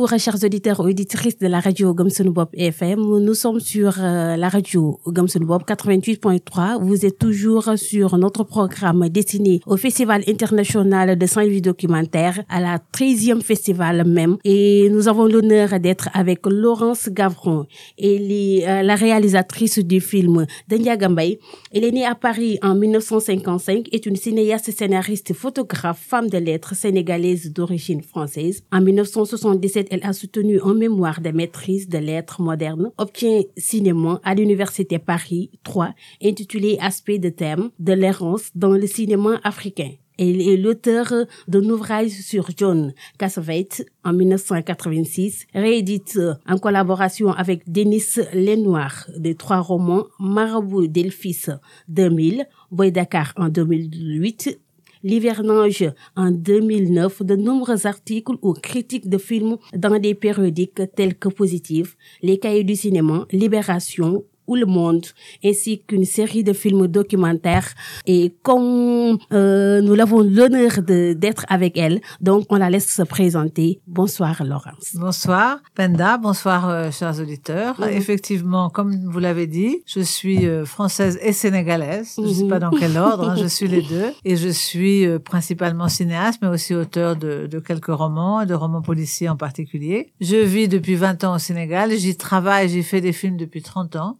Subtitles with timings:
[0.00, 3.00] Bonjour, chers auditeurs et auditrices de la radio Bob FM.
[3.00, 6.82] Nous sommes sur euh, la radio Bob 88.3.
[6.82, 12.78] Vous êtes toujours sur notre programme destiné au Festival international de Saint-Louis documentaire, à la
[12.78, 14.38] 13e festival même.
[14.42, 17.66] Et nous avons l'honneur d'être avec Laurence Gavron.
[17.98, 21.40] Elle est euh, la réalisatrice du film Denya Gambay.
[21.74, 26.74] Elle est née à Paris en 1955, est une cinéaste, scénariste, photographe, femme de lettres
[26.74, 28.62] sénégalaise d'origine française.
[28.72, 34.34] En 1977, elle a soutenu un mémoire de maîtrise de lettres modernes, obtient cinéma à
[34.34, 39.90] l'université Paris 3, intitulé Aspect de thème de l'errance dans le cinéma africain.
[40.18, 41.14] Elle est l'auteur
[41.48, 49.60] d'un ouvrage sur John Cassavetes en 1986, réédite en collaboration avec Denis Lenoir de trois
[49.60, 51.46] romans Marabout Delphis
[51.88, 54.60] 2000, Boy Dakar en 2008,
[55.02, 61.28] L'hivernage en 2009, de nombreux articles ou critiques de films dans des périodiques tels que
[61.28, 65.06] Positif, Les Cahiers du cinéma, Libération ou Le Monde,
[65.44, 67.68] ainsi qu'une série de films documentaires.
[68.06, 73.80] Et comme euh, nous l'avons l'honneur d'être avec elle, donc on la laisse se présenter.
[73.86, 74.94] Bonsoir Laurence.
[74.94, 77.76] Bonsoir Penda, bonsoir euh, chers auditeurs.
[77.88, 82.14] Effectivement, comme vous l'avez dit, je suis euh, française et sénégalaise.
[82.16, 82.48] Je ne sais Mhm.
[82.48, 84.10] pas dans quel ordre, hein, je suis les deux.
[84.24, 89.28] Et je suis principalement cinéaste, mais aussi auteur de, de quelques romans, de romans policiers
[89.28, 90.12] en particulier.
[90.20, 93.94] Je vis depuis 20 ans au Sénégal, j'y travaille, j'y fais des films depuis 30
[93.96, 94.18] ans.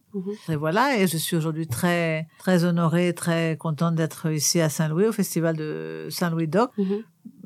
[0.49, 5.05] Et voilà, et je suis aujourd'hui très, très honorée, très contente d'être ici à Saint-Louis,
[5.05, 7.03] au festival de Saint-Louis Doc, Mhm.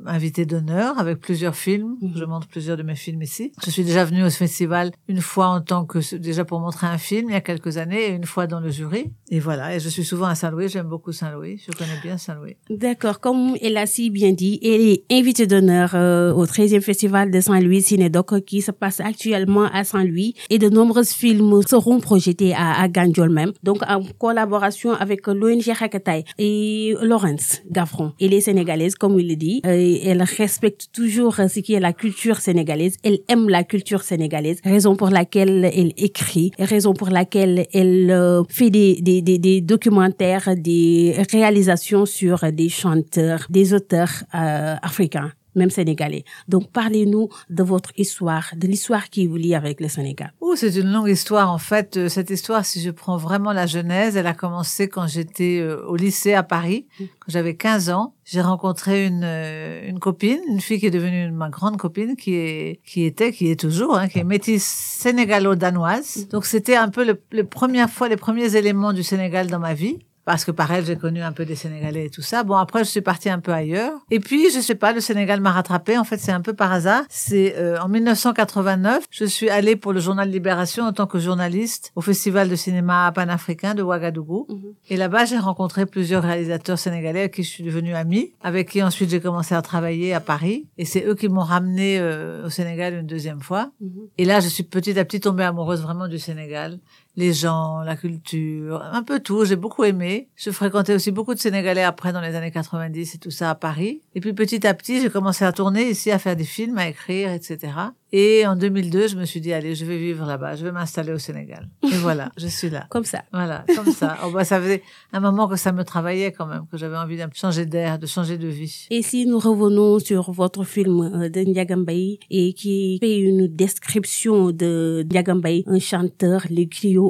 [0.07, 1.97] Invitée d'honneur avec plusieurs films.
[2.01, 2.13] Mhm.
[2.15, 3.51] Je montre plusieurs de mes films ici.
[3.63, 6.97] Je suis déjà venue au festival une fois en tant que, déjà pour montrer un
[6.97, 9.11] film il y a quelques années et une fois dans le jury.
[9.29, 12.57] Et voilà, et je suis souvent à Saint-Louis, j'aime beaucoup Saint-Louis, je connais bien Saint-Louis.
[12.69, 17.31] D'accord, comme elle a si bien dit, elle est invitée d'honneur euh, au 13e festival
[17.31, 22.53] de Saint-Louis Cinédoc qui se passe actuellement à Saint-Louis et de nombreux films seront projetés
[22.53, 28.13] à, à Gandiol même, donc en collaboration avec l'ONG Hakatai et Laurence Gavron.
[28.19, 31.93] Elle est sénégalaise, comme il le dit, euh, elle respecte toujours ce qui est la
[31.93, 37.67] culture sénégalaise, elle aime la culture sénégalaise, raison pour laquelle elle écrit, raison pour laquelle
[37.73, 44.23] elle euh, fait des, des, des, des documentaires, des réalisations sur des chanteurs, des auteurs
[44.33, 46.23] euh, africains, même sénégalais.
[46.47, 50.33] Donc parlez-nous de votre histoire, de l'histoire qui vous lie avec le Sénégal.
[50.41, 51.51] Oh, c'est une longue histoire.
[51.51, 55.07] En fait, euh, cette histoire, si je prends vraiment la genèse, elle a commencé quand
[55.07, 58.13] j'étais euh, au lycée à Paris, quand j'avais 15 ans.
[58.25, 62.33] J'ai rencontré une, euh, une copine, une fille qui est devenue ma grande copine, qui
[62.33, 66.27] est, qui était, qui est toujours, hein, qui est métisse sénégalo-danoise.
[66.29, 69.75] Donc c'était un peu le, les premières fois, les premiers éléments du Sénégal dans ma
[69.75, 69.99] vie.
[70.25, 72.43] Parce que par elle, j'ai connu un peu des Sénégalais et tout ça.
[72.43, 73.93] Bon, après, je suis partie un peu ailleurs.
[74.09, 75.97] Et puis, je sais pas, le Sénégal m'a rattrapé.
[75.99, 77.03] En fait, c'est un peu par hasard.
[77.09, 81.91] C'est euh, en 1989, je suis allée pour le journal Libération en tant que journaliste
[81.95, 84.47] au Festival de cinéma panafricain de Ouagadougou.
[84.89, 88.81] Et là-bas, j'ai rencontré plusieurs réalisateurs sénégalais avec qui je suis devenue amie, avec qui
[88.81, 90.67] ensuite j'ai commencé à travailler à Paris.
[90.79, 93.71] Et c'est eux qui m'ont ramenée euh, au Sénégal une deuxième fois.
[94.17, 96.79] Et là, je suis petit à petit tombée amoureuse vraiment du Sénégal.
[97.17, 99.45] Les gens, la culture, un peu tout.
[99.45, 100.29] J'ai beaucoup aimé.
[100.35, 103.55] Je fréquentais aussi beaucoup de Sénégalais après dans les années 90 et tout ça à
[103.55, 104.01] Paris.
[104.15, 106.87] Et puis petit à petit, j'ai commencé à tourner ici, à faire des films, à
[106.87, 107.71] écrire, etc.
[108.17, 110.55] Et en 2002, je me suis dit, allez, je vais vivre là-bas.
[110.55, 111.67] Je vais m'installer au Sénégal.
[111.83, 112.85] Et voilà, je suis là.
[112.89, 113.23] Comme ça.
[113.33, 114.17] Voilà, comme ça.
[114.23, 117.17] Oh, bah, ça faisait un moment que ça me travaillait quand même, que j'avais envie
[117.17, 118.87] de changer d'air, de changer de vie.
[118.89, 124.51] Et si nous revenons sur votre film euh, de Ndiagambaye et qui fait une description
[124.51, 126.63] de Ndiagambaye, un chanteur, le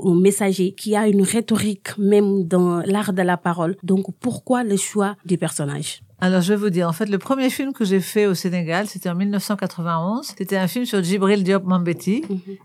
[0.06, 3.76] un messager qui a une rhétorique même dans l'art de la parole.
[3.84, 6.02] Donc pourquoi le choix du personnage?
[6.22, 8.88] Alors, je vais vous dire, en fait, le premier film que j'ai fait au Sénégal,
[8.88, 10.34] c'était en 1991.
[10.38, 12.24] C'était un film sur Djibril Diop Mambeti,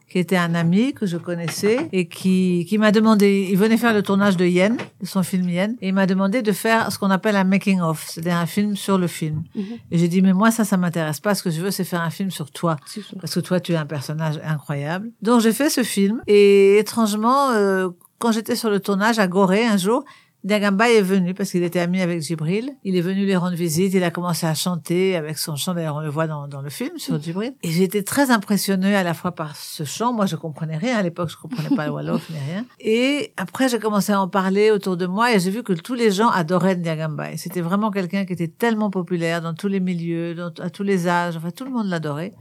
[0.09, 3.93] qui était un ami que je connaissais et qui, qui m'a demandé, il venait faire
[3.93, 6.99] le tournage de Yen, de son film Yen, et il m'a demandé de faire ce
[6.99, 9.43] qu'on appelle un making of, c'est-à-dire un film sur le film.
[9.91, 11.35] Et j'ai dit, mais moi, ça, ça m'intéresse pas.
[11.35, 12.77] Ce que je veux, c'est faire un film sur toi.
[13.21, 15.11] Parce que toi, tu es un personnage incroyable.
[15.23, 16.23] Donc, j'ai fait ce film.
[16.29, 17.89] Et étrangement, euh,
[18.19, 20.05] quand j'étais sur le tournage à Gorée un jour,
[20.43, 22.71] Diagamba est venu parce qu'il était ami avec Djibril.
[22.83, 23.93] Il est venu lui rendre visite.
[23.93, 25.75] Il a commencé à chanter avec son chant.
[25.75, 27.53] D'ailleurs, on le voit dans, dans le film sur Djibril.
[27.63, 30.15] Et j'ai été très impressionnée à la fois par ce chant.
[30.15, 30.97] Moi, je comprenais rien.
[30.97, 32.65] À l'époque, je comprenais pas le Wolof ni rien.
[32.79, 35.95] Et après, j'ai commencé à en parler autour de moi et j'ai vu que tous
[35.95, 37.33] les gens adoraient Ndiagamba.
[37.33, 40.83] Et c'était vraiment quelqu'un qui était tellement populaire dans tous les milieux, dans- à tous
[40.85, 41.37] les âges.
[41.37, 42.33] Enfin, tout le monde l'adorait.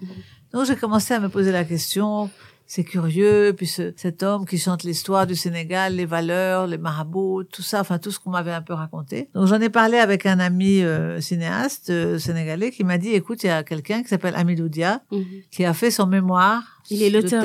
[0.54, 2.30] Donc, j'ai commencé à me poser la question
[2.72, 3.54] c'est curieux.
[3.58, 7.82] Puis ce- cet homme qui chante l'histoire du Sénégal, les valeurs, les marabouts, tout ça,
[7.82, 9.28] enfin tout ce qu'on m'avait un peu raconté.
[9.34, 13.44] Donc j'en ai parlé avec un ami euh, cinéaste euh, sénégalais qui m'a dit, écoute,
[13.44, 15.26] il y a quelqu'un qui s'appelle Amidou Dia Mhm.
[15.52, 16.62] qui a fait son mémoire.
[16.90, 17.44] Il est l'auteur.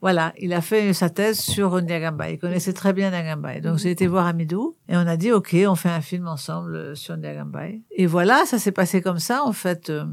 [0.00, 2.30] Voilà, il a fait sa thèse sur Ndiagamba.
[2.30, 3.60] Il connaissait très bien Ndiagamba.
[3.60, 6.76] Donc j'ai été voir Amidou et on a dit OK, on fait un film ensemble
[6.76, 7.62] euh, sur Ndiagamba.
[7.96, 9.88] Et voilà, ça s'est passé comme ça en fait.
[9.90, 10.04] euh,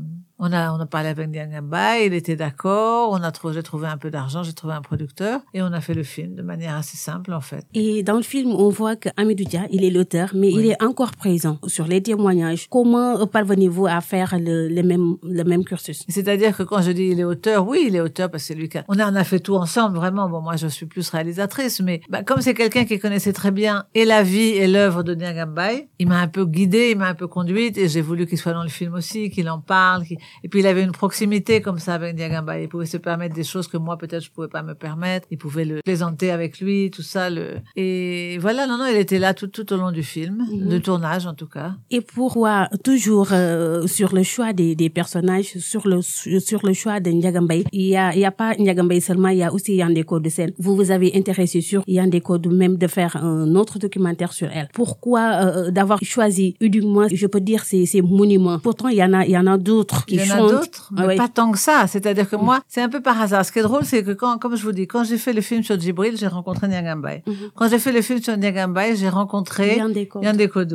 [0.43, 3.11] on a on a parlé avec Ndiagamba, il était d'accord.
[3.11, 5.81] On a trouvé j'ai trouvé un peu d'argent, j'ai trouvé un producteur et on a
[5.81, 7.65] fait le film de manière assez simple en fait.
[7.73, 10.81] Et dans le film, on voit que Amidou Dia, il est l'auteur, mais il est
[10.81, 12.67] encore présent sur les témoignages.
[12.69, 16.05] Comment parvenez-vous à faire le, le même, le même cursus?
[16.07, 18.55] C'est-à-dire que quand je dis il est auteur, oui, il est auteur parce que c'est
[18.55, 20.29] lui On a, on a fait tout ensemble, vraiment.
[20.29, 23.85] Bon, moi, je suis plus réalisatrice, mais bah, comme c'est quelqu'un qui connaissait très bien
[23.95, 27.15] et la vie et l'œuvre de Niagambai, il m'a un peu guidée, il m'a un
[27.15, 30.03] peu conduite et j'ai voulu qu'il soit dans le film aussi, qu'il en parle.
[30.05, 32.63] qu'il- Et puis, il avait une proximité comme ça avec Niagambai.
[32.63, 35.27] Il pouvait se permettre des choses que moi, peut-être, je pouvais pas me permettre.
[35.31, 37.29] Il pouvait le plaisanter avec lui, tout ça.
[37.29, 37.57] Le...
[37.75, 40.69] Et voilà, non, non, il était là tout, tout au long du film, Mhm.
[40.69, 41.73] de tournage en tout cas.
[41.89, 46.99] Et pourquoi toujours euh, sur le choix des, des personnages, sur le sur le choix
[46.99, 49.75] de Ndiagambay, il y a il y a pas Ndiagambay seulement, il y a aussi
[49.75, 50.51] Yandeko de Sen.
[50.57, 54.69] Vous vous avez intéressé sur Yandeko de même de faire un autre documentaire sur elle.
[54.73, 58.59] Pourquoi euh, d'avoir choisi uniquement, je peux dire ces ces monuments?
[58.59, 60.51] Pourtant il y en a il y en a d'autres qui Il y en a
[60.51, 61.15] d'autres, mais Ah oui.
[61.17, 61.85] pas tant que ça.
[61.87, 63.45] C'est-à-dire que moi, c'est un peu par hasard.
[63.45, 65.41] Ce qui est drôle, c'est que quand, comme je vous dis, quand j'ai fait le
[65.41, 67.21] film sur Djibril, j'ai rencontré Niagambaye.
[67.25, 67.33] Mhm.
[67.55, 70.19] Quand j'ai fait le film sur Niagambaye, j'ai rencontré Yandeko.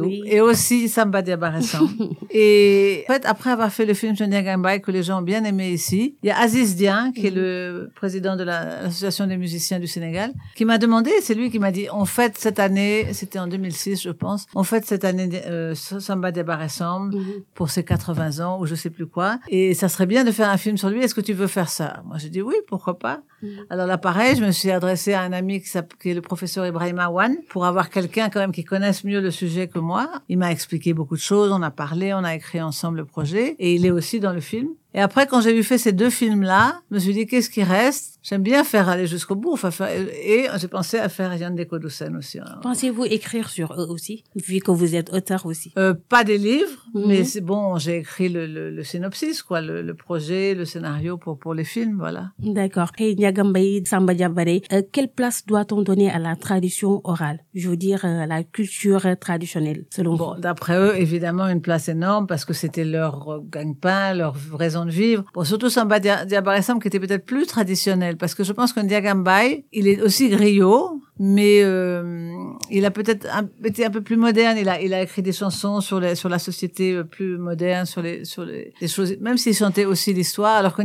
[0.03, 0.23] Oui.
[0.27, 1.89] et aussi Samba Diabaressam.
[2.31, 5.45] et en fait, après avoir fait le film sur Niagambaye que les gens ont bien
[5.45, 7.37] aimé ici, il y a Aziz Dian, qui est Mhm.
[7.67, 11.59] Le président de la- l'association des musiciens du Sénégal, qui m'a demandé, c'est lui qui
[11.59, 15.29] m'a dit, on fête cette année, c'était en 2006, je pense, on fête cette année
[15.47, 17.25] euh, Samba Diabaressam Mhm.
[17.55, 19.39] pour ses 80 ans ou je sais plus quoi.
[19.49, 21.03] Et ça serait bien de faire un film sur lui.
[21.03, 22.03] Est-ce que tu veux faire ça?
[22.07, 23.21] Moi, j'ai dit oui, pourquoi pas.
[23.43, 23.49] Mhm.
[23.71, 26.99] Alors là, pareil, je me suis adressée à un ami qui est le professeur Ibrahim
[26.99, 30.09] Awan pour avoir quelqu'un quand même qui connaisse mieux le sujet que moi.
[30.29, 33.55] Il m'a expliqué beaucoup de choses, on a parlé, on a écrit ensemble le projet
[33.59, 34.69] et il est aussi dans le film.
[34.95, 37.63] Et après, quand j'ai eu fait ces deux films-là, je me suis dit, qu'est-ce qui
[37.63, 38.19] reste?
[38.23, 39.53] J'aime bien faire aller jusqu'au bout.
[39.53, 42.39] Enfin, faire- et j'ai pensé à faire Yann Dekodoussen aussi.
[42.41, 42.59] hein.
[42.63, 45.73] Pensez-vous écrire sur eux aussi, vu que vous êtes auteur aussi?
[45.79, 47.07] Euh, pas des livres, Mhm.
[47.07, 51.19] mais c'est bon, j'ai écrit le, le, le synopsis, quoi, le, le projet, le scénario
[51.19, 52.31] pour, pour les films, voilà.
[52.41, 52.91] D'accord.
[52.99, 57.41] Et Ndiagambay, Samba euh, quelle place doit-on donner à la tradition orale?
[57.55, 61.61] Je veux dire, euh, à la culture traditionnelle, selon Bon, vous d'après eux, évidemment, une
[61.61, 65.25] place énorme parce que c'était leur euh, gagne-pain, leur raison de vivre.
[65.35, 68.85] Bon, surtout Samba Dia- Diabaressam qui était peut-être plus traditionnel parce que je pense qu'un
[68.85, 72.31] Diagambay, il est aussi griot, mais euh,
[72.71, 73.27] il a peut-être
[73.65, 74.57] été un peu plus moderne.
[74.59, 77.87] Il a, il a écrit des chansons sur, les, sur la société euh, plus moderne,
[77.87, 80.83] sur les, sur les, choses, même s'il chantait aussi l'histoire, alors que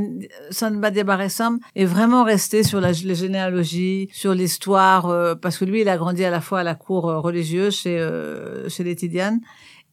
[0.50, 5.81] Samba Diabaressam est vraiment resté sur la, les généalogies, sur l'histoire, euh, parce que lui,
[5.81, 8.95] il a grandi à la fois à la cour euh, religieuse chez, euh, chez les
[8.95, 9.42] Tidianes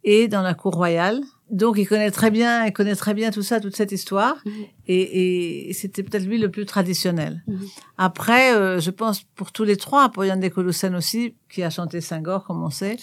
[0.04, 1.20] et dans la cour royale.
[1.50, 4.36] Donc, il connaît très bien, il connaît très bien tout ça, toute cette histoire.
[4.44, 4.52] Mhm.
[4.86, 7.42] Et, et c'était peut-être lui le plus traditionnel.
[7.46, 7.58] Mhm.
[7.96, 12.00] Après, euh, je pense pour tous les trois, pour Yann Dekoloussen aussi, qui a chanté
[12.00, 12.96] Senghor, comme on sait,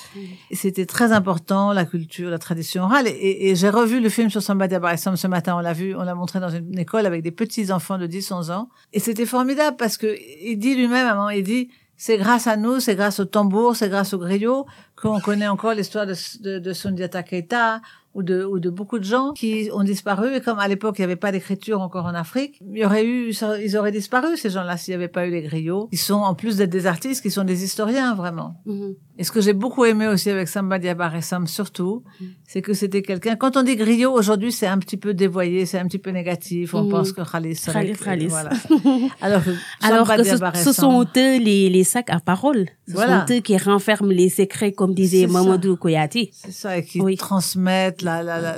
[0.51, 3.07] c'était très important, la culture, la tradition orale.
[3.07, 5.55] Et, et- et j'ai revu le film sur Samba Diabaressam ce matin.
[5.57, 8.51] On l'a vu, on l'a montré dans une école avec des petits enfants de 10-11
[8.51, 8.69] ans.
[8.93, 12.79] Et c'était formidable parce que il dit lui-même, moment, il dit, c'est grâce à nous,
[12.81, 16.73] c'est grâce au tambour, c'est grâce au griot qu'on connaît encore l'histoire de, de, de
[16.73, 17.81] Sundiata Keita
[18.15, 20.35] ou de, ou de beaucoup de gens qui ont disparu.
[20.35, 23.05] Et comme à l'époque, il n'y avait pas d'écriture encore en Afrique, il y aurait
[23.05, 23.31] eu,
[23.63, 25.89] ils auraient disparu, ces gens-là, s'il n'y avait pas eu les griots.
[25.91, 28.55] Ils sont, en plus d'être des artistes, qui sont des historiens, vraiment.
[28.65, 28.95] Mhm.
[29.17, 32.25] Et ce que j'ai beaucoup aimé aussi avec Samba Diabaressam, surtout, Mm.
[32.45, 35.79] c'est que c'était quelqu'un, quand on dit griot, aujourd'hui, c'est un petit peu dévoyé, c'est
[35.79, 36.73] un petit peu négatif.
[36.73, 36.89] On Mm.
[36.89, 38.27] pense que Khalis, c'est Khalis, Khalis.
[38.27, 38.49] Voilà.
[39.21, 40.23] Alors que Alors que
[40.57, 42.65] ce, sont eux les, les sacs à parole.
[42.87, 43.25] Ce Voilà.
[43.25, 45.27] sont eux qui renferment les secrets, comme disait.
[45.27, 46.31] Mamadou Koyati.
[46.33, 47.15] C'est ça, et qui Oui.
[47.15, 48.01] transmettent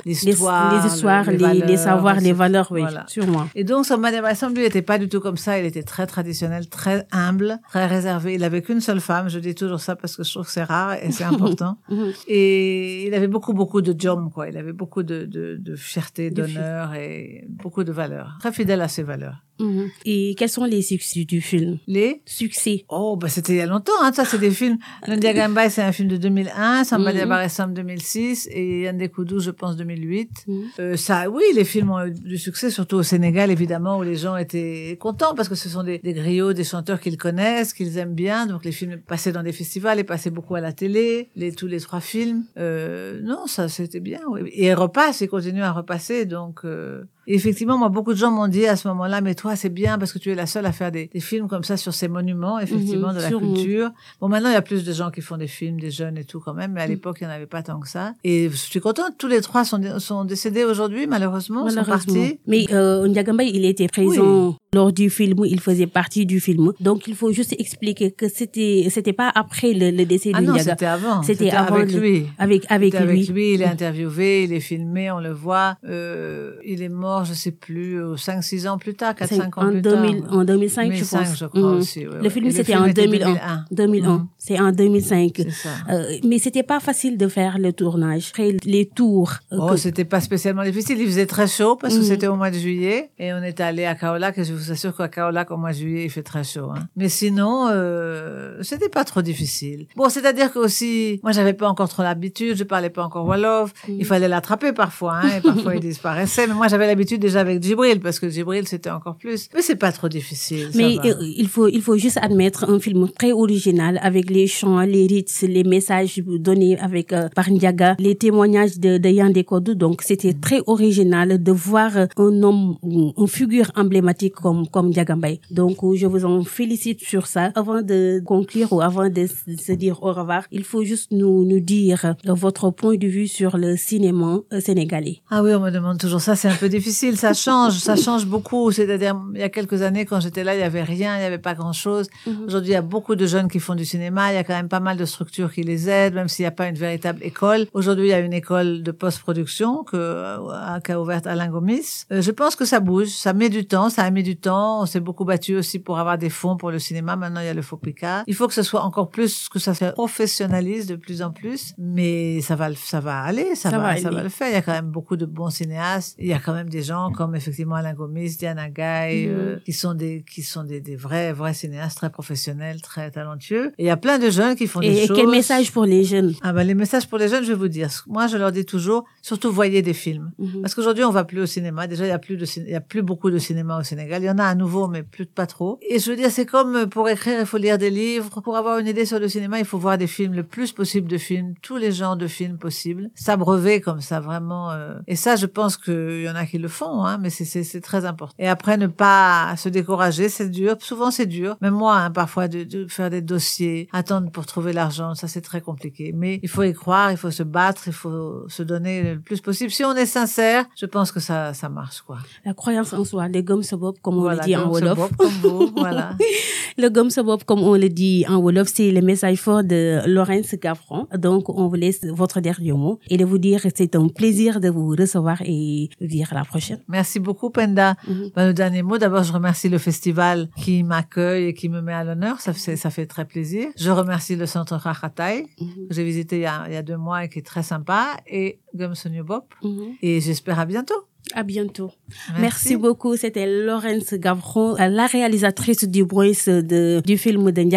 [0.06, 3.06] Les, histoires, le- les, les, valeurs, savoirs, les valeurs, oui, Voilà.
[3.08, 3.48] sûrement.
[3.56, 5.58] Et donc, Samba Diabaressam, lui, était pas du tout comme ça.
[5.60, 8.34] Il était très traditionnel, très humble, très réservé.
[8.36, 9.30] Il avait qu'une seule femme.
[9.30, 11.78] Je dis toujours ça parce que je trouve que c'est rare et c'est important.
[11.90, 12.12] Mhm.
[12.28, 14.50] Et il avait beaucoup, beaucoup de jom, quoi.
[14.50, 18.36] Il avait beaucoup de, de, de fierté, d'honneur et beaucoup de valeurs.
[18.40, 19.44] Très fidèle à ses valeurs.
[19.60, 19.90] Mhm.
[20.06, 21.80] Et quels sont les succès du film?
[21.88, 22.22] Les?
[22.26, 22.86] Succès.
[22.90, 24.12] Oh, bah c'était il y a longtemps, hein.
[24.14, 24.78] Ça, c'est des films.
[25.08, 26.84] Lundi Gambay, c'est un film de 2001.
[26.84, 27.14] Samba.
[27.14, 30.30] Diabaressam 2006 et Yann Koudou, je pense, 2008.
[30.48, 30.64] Mhm.
[30.80, 34.16] Euh, ça, oui, les films ont eu du succès, surtout au Sénégal, évidemment, où les
[34.16, 37.98] gens étaient contents parce que ce sont des, des griots, des chanteurs qu'ils connaissent, qu'ils
[37.98, 38.46] aiment bien.
[38.46, 41.68] Donc les films passaient dans des festivals et passaient beaucoup à la télé, les, tous
[41.68, 42.46] les trois films.
[42.58, 44.20] Euh, non, ça, c'était bien.
[44.30, 44.42] Oui.
[44.54, 46.26] Et ils repassent, ils continuent à repasser.
[46.26, 49.56] Donc, euh, Et effectivement, moi, beaucoup de gens m'ont dit à ce moment-là, mais toi,
[49.58, 51.76] c'est bien parce que tu es la seule à faire des, des films comme ça
[51.78, 53.90] sur ces monuments, effectivement, Mhm, de la culture.
[54.22, 56.24] Bon, maintenant, il y a plus de gens qui font des films, des jeunes et
[56.24, 56.90] tout quand même, mais à Mm.
[56.92, 58.14] l'époque, il n'y en avait pas tant que ça.
[58.24, 62.14] Et je suis contente, tous les trois sont, sont décédés aujourd'hui, malheureusement, sont Malheureusement.
[62.14, 62.40] partis.
[62.48, 66.72] Mais euh, Ndiagambay, il était présent lors du film, il faisait partie du film.
[66.80, 70.46] Donc il faut juste expliquer que c'était c'était pas après le, le décès Ah de
[70.46, 70.72] non, Ndiaga.
[70.72, 71.24] c'était avant.
[71.24, 72.26] C'était avant avec le- lui.
[72.38, 73.00] Avec avec lui.
[73.00, 75.78] avec lui, il est interviewé, il est filmé, on le voit.
[75.88, 80.22] Euh, il est mort, je sais plus, 5-6 ans plus tard, 4-5 ans plus 2000
[80.24, 80.34] tard.
[80.38, 81.38] en 2005 je 2005, pense.
[81.38, 81.78] je crois Mhm.
[81.78, 82.06] aussi.
[82.22, 83.28] Le film c'était en 2001.
[83.28, 83.66] 2001.
[83.72, 84.10] 2001.
[84.18, 84.28] Mhm.
[84.38, 85.32] C'est en 2005.
[85.38, 85.70] C'est ça.
[85.90, 88.32] Euh, mais c'était pas facile de faire le tournage.
[88.66, 89.32] Les tours.
[89.52, 90.98] euh, Oh, que- c'était pas spécialement difficile.
[91.00, 92.06] Il faisait très chaud parce que Mhm.
[92.06, 94.96] c'était au mois de juillet et on est allé à Kaolack et je vous assure
[94.96, 96.70] qu'à Kaolack au mois de juillet il fait très chaud.
[96.76, 96.88] Hein.
[96.96, 99.88] Mais sinon, euh, c'était pas trop difficile.
[99.96, 103.74] Bon, c'est-à-dire que aussi, moi j'avais pas encore trop l'habitude, je parlais pas encore wolof.
[103.88, 103.96] Mhm.
[104.00, 106.48] Il fallait l'attraper parfois hein, et parfois il disparaissait.
[106.48, 109.48] Mais moi j'avais l'habitude déjà avec Djibril parce que Djibril c'était encore plus.
[109.56, 110.70] Mais c'est pas trop difficile.
[110.72, 111.06] ça Mais va.
[111.08, 115.08] euh, il faut il faut juste admettre un film très original avec les chants, les
[115.08, 119.76] rites, les messages donnés avec euh, par Ndiaga, les témoignages de, de Yandé Kodou.
[119.76, 125.40] Donc c'était très original de voir un homme, une figure emblématique comme comme Ndiaga Mbaye.
[125.52, 127.52] Donc euh, je vous en félicite sur ça.
[127.56, 129.26] Avant de conclure ou avant de
[129.68, 133.58] se dire au revoir, il faut juste nous nous dire votre point de vue sur
[133.58, 135.18] le cinéma sénégalais.
[135.30, 138.26] Ah oui, on me demande toujours ça, c'est un peu difficile, ça change, ça change
[138.26, 138.72] beaucoup.
[138.72, 141.26] C'est-à-dire, il y a quelques années, quand j'étais là, il y avait rien, il y
[141.26, 142.08] avait pas grand-chose.
[142.46, 144.56] Aujourd'hui, il y a beaucoup de jeunes qui font du cinéma, il y a quand
[144.56, 147.20] même pas mal de structures qui les aident, même s'il n'y a pas une véritable
[147.24, 147.68] école.
[147.74, 152.06] Aujourd'hui, il y a une école de post-production que, euh, qu'a ouverte Alain Gomis.
[152.12, 154.82] Euh, je pense que ça bouge, ça met du temps, ça a mis du temps.
[154.82, 157.16] On s'est beaucoup battu aussi pour avoir des fonds pour le cinéma.
[157.16, 158.24] Maintenant, il y a le Fopica.
[158.28, 161.74] Il faut que ce soit encore plus, que ça se professionnalise de plus en plus,
[161.78, 164.50] mais ça va, ça va aller, ça, Ça va, va ça va le faire.
[164.50, 166.16] Il y a quand même beaucoup de bons cinéastes.
[166.20, 169.34] Il y a quand même des gens comme effectivement Alain Gomis, Diana Gaye, Mhm.
[169.38, 173.68] euh, qui sont des, qui sont des, des vrais, vrais cinéastes très professionnels, très talentueux.
[173.78, 175.18] Et il y a plein de jeunes qui font des Et, et choses.
[175.18, 176.34] quel message pour les jeunes?
[176.42, 177.90] Ah ben, les messages pour les jeunes, je vais vous dire.
[178.08, 180.32] Moi, je leur dis toujours, surtout voyez des films.
[180.40, 180.62] Mhm.
[180.62, 181.88] Parce qu'aujourd'hui, on va plus au cinéma.
[181.88, 184.22] Déjà, il y a plus de, il y a plus beaucoup de cinéma au Sénégal.
[184.24, 185.80] Il y en a à nouveau, mais plus pas trop.
[185.90, 188.42] Et je veux dire, c'est comme euh, pour écrire, il faut lire des livres.
[188.42, 191.08] Pour avoir une idée sur le cinéma, il faut voir des films, le plus possible
[191.08, 193.10] de films, tous les genres de films possibles.
[193.16, 194.72] S'abreuver comme ça, vraiment.
[194.72, 195.00] euh.
[195.08, 198.06] Et ça, je pense qu'il y en a qui le font, hein, mais c'est, très
[198.06, 198.36] important.
[198.40, 200.76] Et après, ne pas se décourager, c'est dur.
[200.80, 201.58] Souvent, c'est dur.
[201.62, 205.42] Même moi, hein, parfois, de, de faire des dossiers, attendre pour trouver l'argent, ça, c'est
[205.42, 206.12] très compliqué.
[206.16, 209.42] Mais il faut y croire, il faut se battre, il faut se donner le plus
[209.42, 209.72] possible.
[209.72, 212.18] Si on est sincère, je pense que ça, ça marche, quoi.
[212.46, 214.98] La croyance en soi, les gommes bob comme on voilà, le dit en Wolof.
[214.98, 216.12] Bob, comme vous, voilà.
[216.80, 220.54] Le gomme bob comme on le dit en Wolof, c'est le message fort de Laurence
[220.62, 221.08] Gaffron.
[221.18, 224.60] Donc, on vous laisse votre dernier mot et de vous dire que c'est un plaisir
[224.60, 226.80] de vous recevoir et dire à la prochaine.
[226.88, 227.96] Merci beaucoup, Penda.
[228.08, 228.30] Mhm.
[228.36, 231.94] Ben, le dernier mot, d'abord, je remercie le festival qui m'accueille et qui me met
[231.94, 232.40] à l'honneur.
[232.42, 233.70] Ça, fait- ça fait très plaisir.
[233.76, 235.88] Je remercie le centre Rachatai, Mhm.
[235.88, 237.64] que j'ai visité il y, a, il y a deux mois et qui est très
[237.64, 239.52] sympa, et Gumsonio Bop.
[239.64, 239.94] Mhm.
[240.04, 240.94] Et j'espère à bientôt.
[241.34, 241.92] À bientôt.
[242.40, 243.16] Merci, beaucoup.
[243.16, 247.68] C'était Laurence Gavron, la réalisatrice du Bruce de, du film de.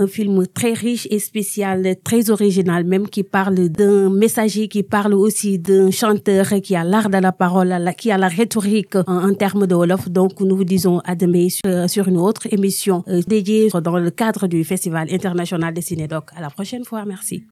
[0.00, 5.14] Un film très riche et spécial, très original, même qui parle d'un messager, qui parle
[5.14, 9.34] aussi d'un chanteur qui a l'art de la parole, qui a la rhétorique en, en
[9.34, 10.08] termes de Wolof.
[10.08, 14.10] Donc, nous vous disons à demain sur, sur une autre émission euh, dédiée dans le
[14.10, 16.30] cadre du Festival international de Cinédoc.
[16.36, 17.04] À la prochaine fois.
[17.04, 17.44] Merci.